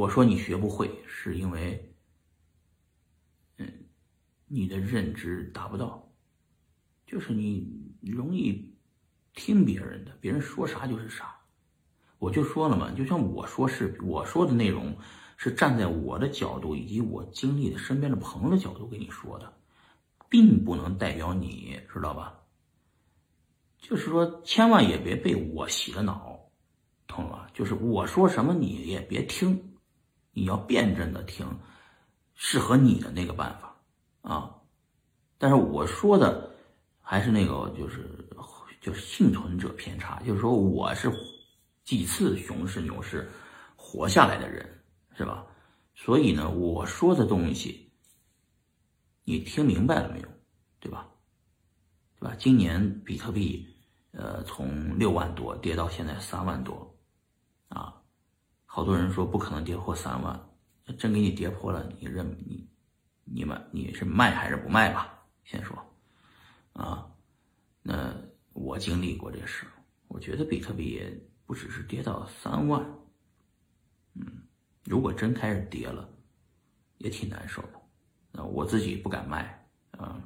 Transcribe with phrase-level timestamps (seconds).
[0.00, 1.92] 我说你学不会，是因为，
[3.58, 3.70] 嗯，
[4.46, 6.10] 你的认知达不到，
[7.04, 8.74] 就是你容易
[9.34, 11.38] 听别人的，别人说啥就是啥。
[12.18, 14.96] 我就说了嘛，就像我说是我说的内容，
[15.36, 19.52] 是站在我的角度以及我经历的身边的朋友的角度跟你说的，
[20.30, 22.40] 并不能代表你知道吧？
[23.76, 26.40] 就是说，千万也别被我洗了脑，
[27.06, 27.50] 懂了吧？
[27.52, 29.62] 就是我说什么你也别听，
[30.32, 31.46] 你要辩证的听，
[32.34, 33.76] 适合你的那个办法
[34.22, 34.54] 啊。
[35.38, 36.54] 但是我说的
[37.00, 38.28] 还是那个，就是
[38.80, 41.12] 就是幸存者偏差，就是说我是。
[41.82, 43.28] 几次熊市牛市
[43.74, 44.80] 活下来的人
[45.16, 45.44] 是吧？
[45.92, 47.90] 所以呢，我说的东西
[49.24, 50.28] 你听明白了没有？
[50.78, 51.08] 对吧？
[52.20, 52.36] 对吧？
[52.38, 53.66] 今年比特币
[54.12, 56.96] 呃从六万多跌到现在三万多
[57.70, 57.99] 啊，
[58.72, 60.40] 好多人说不可能跌破三万，
[60.96, 62.70] 真给你跌破了，你认你
[63.24, 65.26] 你们你是卖还是不卖吧？
[65.42, 65.76] 先说
[66.74, 67.10] 啊，
[67.82, 68.14] 那
[68.52, 69.66] 我经历过这事，
[70.06, 71.02] 我觉得比特币。
[71.46, 72.80] 不只是跌到三万，
[74.14, 74.24] 嗯，
[74.84, 76.08] 如果真开始跌了，
[76.98, 77.72] 也挺难受的。
[78.30, 79.68] 那我自己不敢卖
[79.98, 80.22] 啊，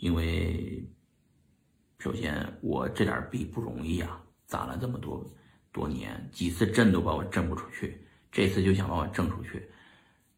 [0.00, 0.84] 因为
[2.00, 5.24] 首先我这点币不容易啊，攒了这么多
[5.76, 9.68] 多年，几次挣都把我挣不出去，这次就想把我挣出去，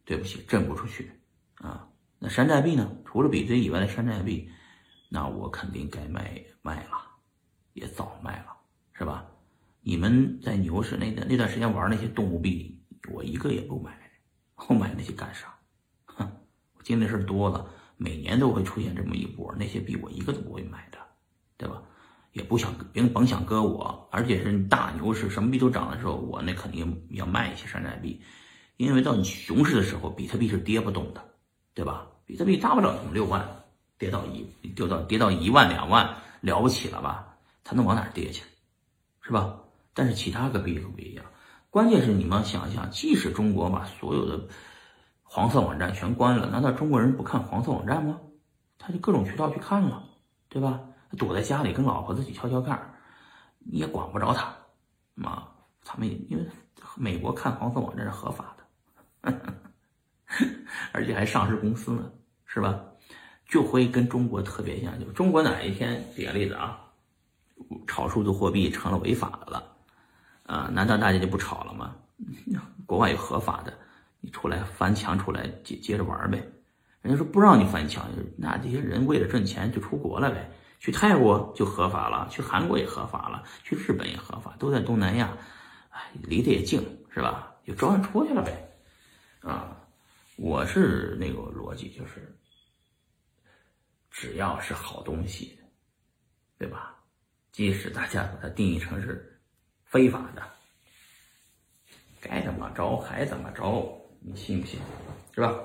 [0.05, 1.13] 对不起，挣不出去
[1.59, 1.89] 啊。
[2.19, 2.91] 那山寨币呢？
[3.05, 4.51] 除了比特以外的山寨币，
[5.09, 6.99] 那我肯定该卖卖了，
[7.75, 8.47] 也早卖了，
[8.95, 9.25] 是吧？
[9.81, 12.77] 你们在牛市那那段时间玩那些动物币，
[13.13, 13.97] 我一个也不买，
[14.57, 15.57] 我买那些干啥？
[16.07, 16.29] 哼，
[16.75, 20.99] 我经历事多了，每年都会出现这么一波，那些币我一个都不会买的，
[21.57, 21.81] 对吧？
[22.39, 28.19] 也不想别甭想割我，而且是大牛市什么币都涨的时候，我那肯定要卖一些山寨币，
[28.77, 31.23] 因为到你熊市的时候，比特币是跌不动的，
[31.75, 32.07] 对吧？
[32.25, 33.47] 比特币大不了从六万
[33.99, 36.09] 跌到一跌到跌到一万两万
[36.41, 37.37] 了不起了吧？
[37.65, 38.45] 它能往哪跌去？
[39.21, 39.59] 是吧？
[39.93, 41.25] 但是其他个币可不一样，
[41.71, 44.47] 关键是你们想想，即使中国把所有的
[45.25, 48.21] 黄色网站全关了，难道中国人不看黄色网站吗？
[48.79, 50.05] 他就各种渠道去看了，
[50.49, 50.81] 对吧？
[51.17, 52.79] 躲在家里跟老婆自己敲敲看，
[53.59, 54.55] 你也管不着他，
[55.27, 55.49] 啊，
[55.85, 56.47] 他们也因为
[56.97, 58.55] 美国看黄色网站是合法
[59.23, 59.33] 的，
[60.93, 62.11] 而且还上市公司呢，
[62.47, 62.81] 是吧？
[63.47, 66.79] 就会跟中国特别像，就中国哪一天举个例子啊，
[67.87, 69.65] 炒数字货币成了违法的了。
[70.45, 71.97] 啊，难道大家就不炒了吗？
[72.85, 73.73] 国外有合法的，
[74.21, 76.47] 你出来翻墙出来接接着玩呗。
[77.01, 80.51] 人家说不让你翻墙，那这些人为了挣钱就出国了呗。
[80.79, 85.37] 去泰国就合法了，去韩国也合法了，去日本也合法，都在东南亚，
[85.91, 86.81] 哎，离得也近，
[87.13, 87.55] 是吧？
[87.65, 88.71] 就照样出去了呗。
[89.41, 89.77] 啊，
[90.37, 92.37] 我是那个逻辑，就是
[94.11, 95.59] 只要是好东西，
[96.59, 96.97] 对吧？
[97.53, 99.35] 即使大家把它定义成是。
[99.91, 100.43] 非法的，
[102.21, 104.79] 该怎么着还怎么着，你信不信？
[105.35, 105.59] 是吧？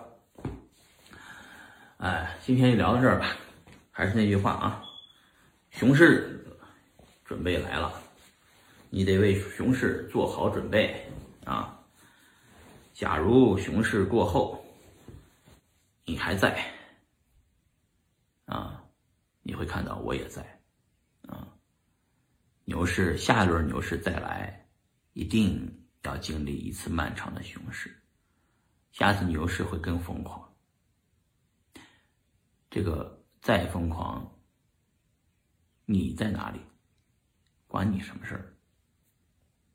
[1.98, 3.36] 哎，今天就聊到这儿吧。
[3.92, 4.83] 还是那句话啊，
[5.74, 6.46] 熊市
[7.26, 8.00] 准备来了，
[8.92, 11.04] 你得为熊市做好准备
[11.46, 11.84] 啊。
[12.94, 14.64] 假如熊市过后，
[16.06, 16.64] 你还在
[18.46, 18.84] 啊，
[19.42, 20.42] 你会看到我也在。
[21.28, 21.48] 啊
[22.66, 24.68] 牛市下一轮牛市再来，
[25.14, 28.00] 一定要经历一次漫长的熊市，
[28.92, 30.54] 下次牛市会更疯狂。
[32.70, 34.33] 这个再疯狂，
[35.86, 36.60] 你在哪里，
[37.68, 38.54] 关你什么事儿？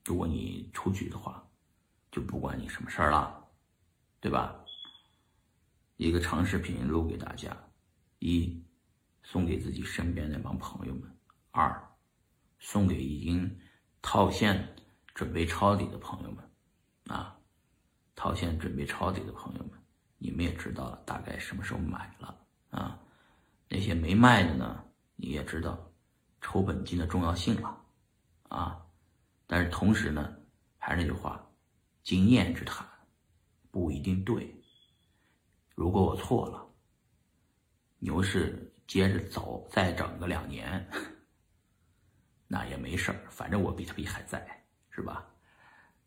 [0.05, 1.47] 如果你出局的话，
[2.11, 3.47] 就不管你什么事儿了，
[4.21, 4.65] 对吧？
[5.97, 7.57] 一个长视频录给大家：
[8.21, 8.65] 一，
[9.23, 11.03] 送给自己身边那帮朋友们；
[11.51, 11.85] 二。
[12.61, 13.57] 送给已经
[14.03, 14.75] 套现
[15.15, 16.51] 准备抄底的朋友们，
[17.07, 17.39] 啊，
[18.17, 19.71] 套现准备抄底的朋友们，
[20.17, 22.99] 你们也知道了大概什么时候买了啊？
[23.69, 24.85] 那些没卖的呢，
[25.15, 25.88] 你也知道
[26.51, 27.79] 抽本金的重要性了
[28.49, 28.83] 啊。
[29.47, 30.35] 但是同时呢，
[30.79, 31.47] 还是那句话，
[32.03, 32.87] 经验之谈
[33.71, 34.55] 不一定对。
[35.75, 36.67] 如果我错了，
[37.99, 40.91] 牛市接着走，再整个两年。
[42.49, 45.27] 那也没事儿，反正我比特币还在，是吧？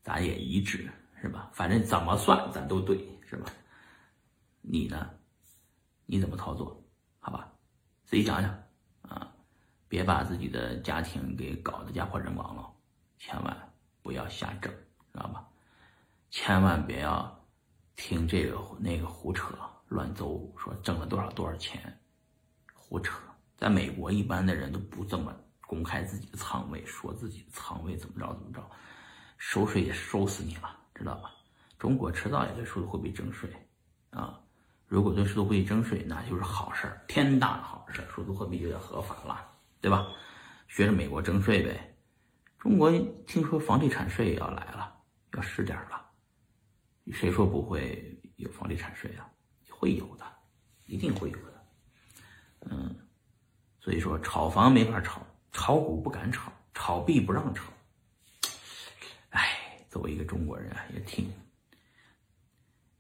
[0.01, 0.91] 咱也一致，
[1.21, 1.51] 是吧？
[1.53, 2.97] 反正怎么算咱都对，
[3.29, 3.45] 是吧？
[4.61, 5.07] 你呢？
[6.07, 6.83] 你怎么操作？
[7.19, 7.53] 好吧，
[8.05, 8.60] 自己想想，
[9.91, 12.65] 别把自己的家庭给搞得家破人亡了，
[13.19, 14.71] 千万不要瞎整，
[15.11, 15.45] 知道吧？
[16.29, 17.45] 千万别要
[17.97, 19.53] 听这个那个胡扯
[19.89, 21.99] 乱诌，说挣了多少多少钱，
[22.73, 23.19] 胡扯。
[23.57, 25.35] 在美国，一般的人都不这么
[25.67, 28.65] 公开自己的仓位，说自己的仓位怎么着怎么着，
[29.37, 31.31] 收税也收死你了，知道吧？
[31.77, 33.49] 中国迟早也对数字货币征税
[34.11, 34.39] 啊！
[34.87, 39.50] 如果对数字货币征税，那就是好事儿，天大的好事儿，数字货币就要合法了，
[39.81, 40.07] 对吧？
[40.67, 41.97] 学着美国征税呗。
[42.59, 42.91] 中国
[43.25, 44.95] 听说房地产税也要来了，
[45.33, 45.99] 要试点了。
[47.11, 49.27] 谁说不会有房地产税啊？
[49.69, 50.25] 会有的，
[50.85, 51.65] 一定会有的。
[52.69, 52.95] 嗯，
[53.79, 57.73] 所以说炒房没法炒，炒股不敢炒，炒币不让炒。
[59.31, 61.33] 哎，作为一个中国人啊，也挺，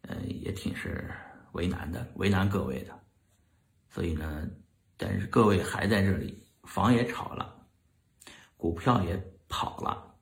[0.01, 1.13] 呃，也挺是
[1.51, 2.99] 为难的，为难各位的。
[3.87, 4.49] 所以呢，
[4.97, 7.67] 但是各位还在这里，房也炒了，
[8.57, 10.15] 股票也跑了，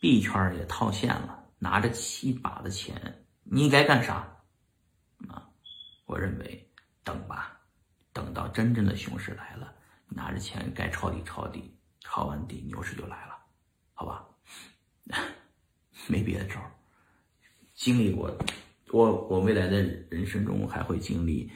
[0.00, 1.44] 币圈也套现了。
[1.58, 4.14] 拿着七把的钱，你该干啥？
[5.28, 5.48] 啊，
[6.04, 6.70] 我认为
[7.02, 7.58] 等吧，
[8.12, 9.74] 等到真正的熊市来了，
[10.08, 13.38] 拿着钱该抄底抄底，抄完底牛市就来了，
[13.94, 14.26] 好吧？
[16.08, 16.70] 没别的招儿
[17.74, 18.30] 经历过，
[18.92, 21.50] 我我未来的人生中还会经历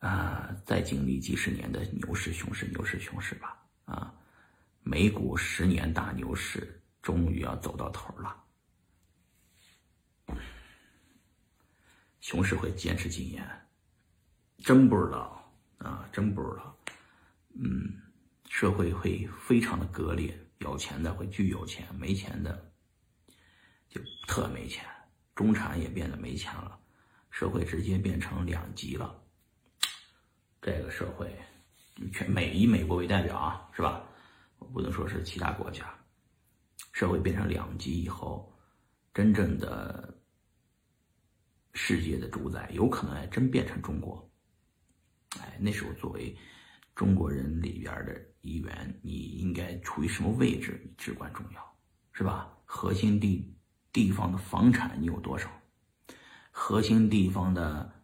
[0.00, 3.56] 啊，再经历几十年的牛市、熊市、牛市、熊市吧？
[3.84, 4.14] 啊，
[4.82, 6.74] 美股十年大牛市。
[7.00, 8.44] 终于要走到头了，
[12.20, 13.48] 熊市会坚持几年？
[14.58, 16.76] 真不知道啊，真不知道。
[17.54, 18.02] 嗯，
[18.50, 22.70] 社会会非常的割裂，有钱的会巨有钱，没钱的
[23.88, 24.84] 就特没钱，
[25.34, 26.78] 中产也变得没钱了，
[27.30, 29.18] 社会直接变成两极了。
[30.60, 31.32] 这个社会，
[32.12, 34.04] 全美以美国为代表啊，是吧？
[34.58, 35.84] 我不能说是其他国家。
[36.92, 38.52] 社会变成两极以后，
[39.14, 40.16] 真正的
[41.74, 44.28] 世界的主宰有可能还真变成中国。
[45.38, 46.36] 哎，那时候作为
[46.94, 51.76] 中国人里边的一员，你应该处于什么位置至关重要，
[52.12, 52.52] 是吧？
[52.64, 53.56] 核心地
[53.92, 55.48] 地方的房产你有多少？
[56.50, 57.97] 核心地方的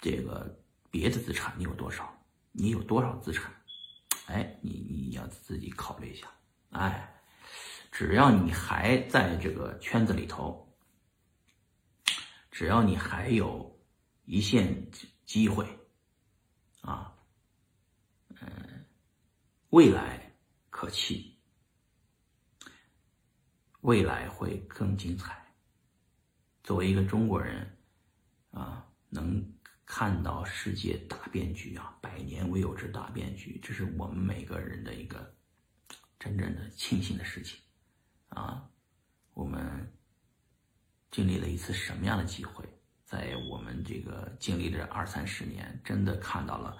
[0.00, 0.58] 这个
[0.90, 2.12] 别的资产你有多少？
[2.52, 3.52] 你有多少资产？
[4.26, 6.26] 哎，你你要自己考虑一下。
[6.70, 7.22] 哎，
[7.90, 10.72] 只要你还在这个圈子里头，
[12.50, 13.80] 只要你还有
[14.24, 14.90] 一线
[15.26, 15.66] 机会，
[16.80, 17.12] 啊，
[18.40, 18.84] 嗯，
[19.70, 20.32] 未来
[20.70, 21.36] 可期，
[23.80, 25.44] 未来会更精彩。
[26.62, 27.76] 作为一个中国人，
[28.52, 29.44] 啊，能
[29.92, 35.34] 看到世界大变局啊，百年未有之大变局，这是我们每个人的一个。
[36.16, 37.58] 真正的庆幸的事情，
[38.28, 38.70] 啊，
[39.34, 39.92] 我们
[41.10, 42.64] 经历了一次什么样的机会？
[43.04, 46.78] 在我们这个经历这二三十年，真的看到了，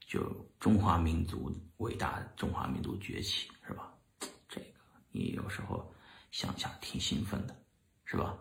[0.00, 0.20] 就
[0.58, 3.94] 中华民族伟大，中华民族崛起，是吧？
[4.48, 4.80] 这个
[5.12, 5.94] 你有时候
[6.32, 7.54] 想想挺兴奋的，
[8.04, 8.36] 是吧？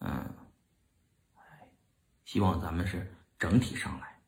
[0.00, 0.34] 嗯，
[2.32, 4.18] 希望咱们是整体上来，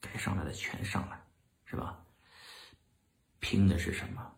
[0.00, 1.24] 该上来的全上来，
[1.64, 2.04] 是吧？
[3.38, 4.34] 拼的是什么？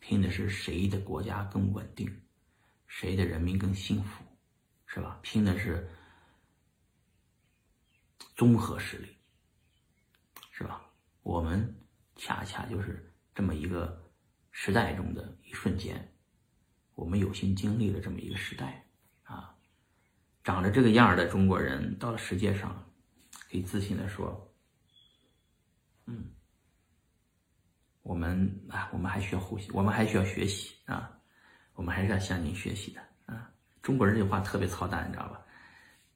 [0.00, 2.14] 拼的是谁的国家更稳定，
[2.86, 4.22] 谁的人民更幸福，
[4.84, 5.18] 是吧？
[5.22, 5.88] 拼的是
[8.36, 9.16] 综合实力，
[10.50, 10.92] 是吧？
[11.22, 11.74] 我们
[12.16, 14.12] 恰恰就是这么一个
[14.50, 16.14] 时代中的一瞬间，
[16.96, 18.89] 我们有幸经历了这么一个时代！
[20.50, 22.84] 长着这个样的中国人到了世界上，
[23.48, 24.52] 可以自信的说，
[26.06, 26.32] 嗯。
[28.02, 31.16] 我们啊，我们还需要呼吸，我们还需要学习啊，
[31.74, 33.48] 我们还是要向您学习的啊。
[33.82, 35.40] 中国人这话特别操蛋，你知道吧？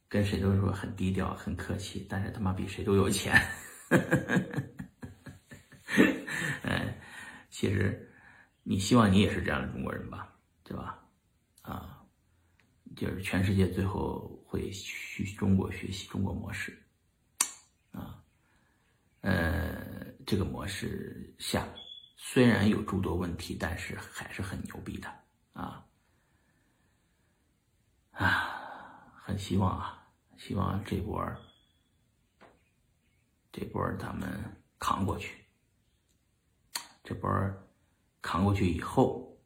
[0.09, 3.39] 跟谁都说很低调、很客气，但是他妈比谁都有钱。
[6.63, 6.93] 嗯，
[7.49, 8.11] 其实
[8.63, 11.01] 你希望你也是这样的中国人吧，对吧？
[11.61, 12.04] 啊，
[12.95, 16.81] 就是全世界最后会去中国学习中国模式
[17.91, 18.21] 啊。
[19.21, 21.67] 呃，这个模式下
[22.15, 25.07] 虽然有诸多问题，但是还是很牛逼的
[25.53, 25.85] 啊
[28.11, 28.51] 啊！
[29.21, 31.19] 很希望啊，希望这波
[33.51, 34.29] 这波咱们
[34.77, 35.43] 扛过去。
[37.03, 37.29] 这波
[38.21, 39.37] 扛过去以后，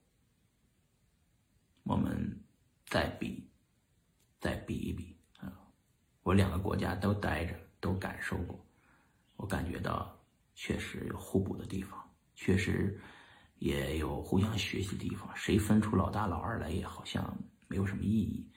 [1.84, 2.44] 我们
[2.90, 3.48] 再比，
[4.40, 5.54] 再比一比啊！
[6.24, 8.60] 我两个国家都待着，都感受过。
[9.36, 10.20] 我感觉到
[10.56, 12.04] 确实有互补的地方，
[12.34, 13.00] 确实
[13.60, 15.30] 也有互相学习的地方。
[15.36, 18.50] 谁分出老大老二来，也好像没有什么意义，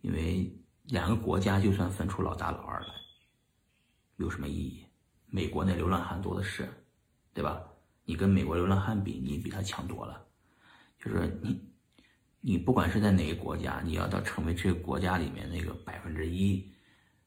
[0.00, 0.52] 因为
[0.84, 2.94] 两个国家就算分出老大老二来，
[4.16, 4.84] 有什么意义？
[5.26, 6.68] 美国那流浪汉多的是，
[7.32, 7.62] 对吧？
[8.04, 10.26] 你跟美国流浪汉比，你比他强多了。
[10.98, 11.67] 就是你，
[12.40, 16.72] 你不管是在哪个国家，你要到成为这个国家里面那个百分之一，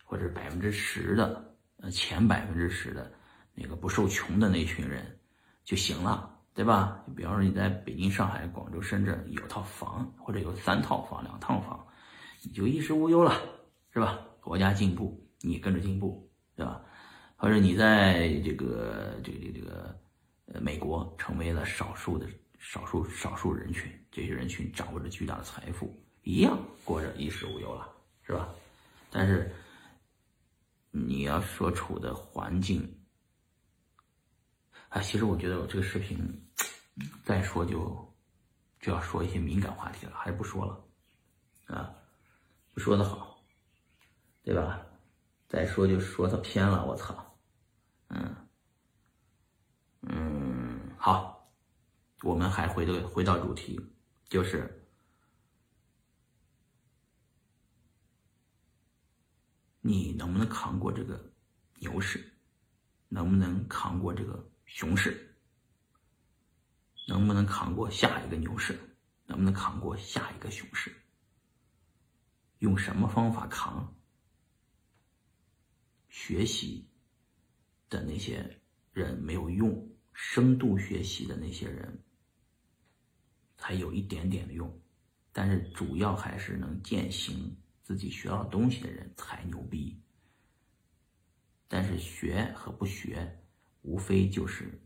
[0.06, 3.12] 或者百分之十的，呃，前百分之十的
[3.54, 5.20] 那个不受穷的那群人
[5.64, 7.04] 就行了，对吧？
[7.16, 11.86] 比方说你在北京、上海、广州、深圳有套房，或者有三套房、两套房，
[12.44, 13.40] 你就衣食无忧了，
[13.94, 14.20] 是吧？
[14.40, 16.82] 国家进步，你跟着进步，对吧？
[17.36, 20.00] 或者你在这个这个这个这个
[20.54, 22.28] 呃美国成为了少数的
[22.62, 27.92] 少数少数人群，这些人群掌握着巨大的财富，一样过着衣食无忧了，
[28.22, 28.48] 是吧？
[29.10, 29.52] 但是
[30.92, 32.88] 你要所处的环境，
[34.90, 36.18] 啊，其实我觉得我这个视频
[37.26, 38.16] 再说就
[38.80, 41.92] 就要说一些敏感话题了，还是不说了，啊，
[42.74, 43.44] 不说的好，
[44.44, 44.86] 对吧？
[45.48, 47.38] 再说就说它偏了，我操！
[48.08, 48.36] 嗯，
[50.04, 51.41] 嗯，好，
[52.24, 53.80] 我们还回到回到主题，
[54.30, 54.88] 就是
[59.82, 61.34] 你能不能扛过这个
[61.80, 62.34] 牛市，
[63.10, 65.36] 能不能扛过这个熊市，
[67.08, 68.80] 能不能扛过下一个牛市，
[69.26, 70.96] 能不能扛过下一个熊市？
[72.60, 73.96] 用什么方法扛？
[76.10, 76.88] 学习。
[77.90, 78.62] 的那些
[78.94, 82.02] 人没有用，深度学习的那些人
[83.62, 84.82] 才有一点点的用，
[85.32, 90.02] 但是主要还是能践行自己学到东西的人才牛逼。
[91.68, 93.40] 但是学和不学，
[93.84, 94.82] 无非就是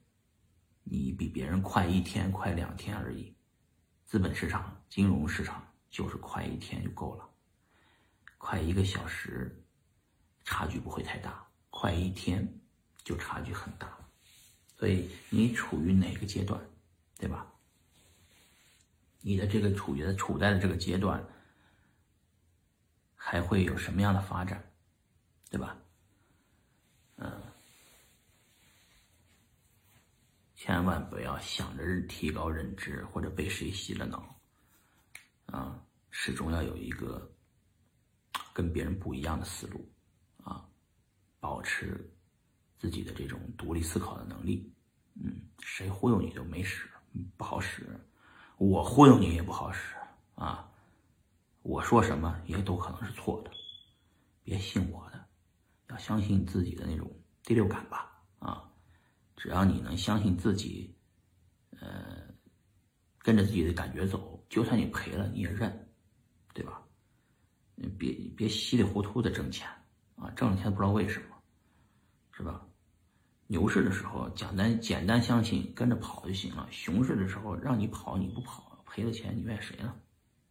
[0.84, 3.34] 你比别人快一天、快两天而已。
[4.03, 7.29] 资本市场、金融市场就是快一天就够了，
[8.38, 9.65] 快一个小时
[10.44, 12.62] 差距不会太大，快一天。
[13.05, 13.96] 就差距很大，
[14.75, 16.60] 所以你处于哪个阶段，
[17.20, 17.53] 对吧？
[19.27, 21.25] 你的这个处于的处在的这个阶段，
[23.15, 24.63] 还会有什么样的发展，
[25.50, 25.75] 对吧？
[27.15, 27.41] 嗯，
[30.53, 34.39] 千万不要想着提高认知或者被谁洗了脑，
[35.48, 37.34] 啊，始终要有一个
[38.53, 39.91] 跟别人不一样的思路，
[40.44, 40.63] 啊，
[41.39, 42.08] 保持。
[42.77, 44.72] 自己的这种独立思考的能力，
[45.15, 46.88] 嗯，谁忽悠你都没使，
[47.36, 48.00] 不好使，
[48.57, 49.95] 我忽悠你也不好使
[50.35, 50.69] 啊，
[51.62, 53.51] 我说什么也都可能是错的，
[54.43, 55.25] 别信我的，
[55.89, 57.12] 要相信自己的那种
[57.43, 58.69] 第六感吧，啊，
[59.35, 60.95] 只要你能相信自己，
[61.79, 62.27] 呃，
[63.19, 65.89] 跟着自己的感觉走，就算你赔了你也认，
[66.53, 66.81] 对吧？
[67.97, 69.67] 别别稀里糊涂的挣钱
[70.15, 71.35] 啊，挣了钱不知道为什么，
[72.31, 72.65] 是吧？
[73.48, 76.68] 牛市的时候，简单简单相信跟着跑就行了。
[76.72, 79.96] 熊市的时候，让你跑你不跑，赔了钱你怨谁呢？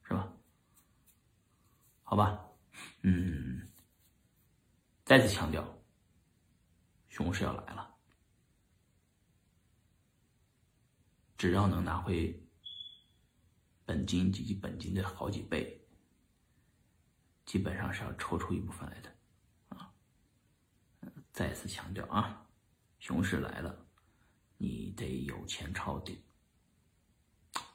[0.05, 0.33] 是吧？
[2.05, 2.47] 好吧，
[3.03, 3.69] 嗯，
[5.05, 5.67] 再次强调，
[7.09, 7.93] 熊市要来了，
[11.37, 12.41] 只要能拿回
[13.85, 15.85] 本金及本金的好几倍，
[17.45, 19.13] 基本上是要抽出一部分来的
[19.71, 19.93] 啊。
[21.33, 22.44] 再次强调啊。
[23.05, 23.87] 熊市来了，
[24.57, 26.25] 你得有钱抄底，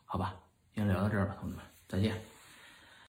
[0.03, 0.36] 好吧？
[0.74, 2.19] 先聊到这儿吧，同志们，再见。